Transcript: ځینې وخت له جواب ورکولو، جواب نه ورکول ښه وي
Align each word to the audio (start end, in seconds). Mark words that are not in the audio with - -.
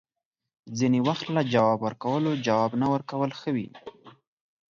ځینې 0.77 0.99
وخت 1.07 1.25
له 1.35 1.41
جواب 1.53 1.79
ورکولو، 1.83 2.31
جواب 2.45 2.71
نه 2.81 2.87
ورکول 2.93 3.31
ښه 3.39 3.49
وي 3.55 3.69